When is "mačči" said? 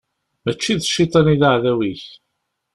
0.43-0.73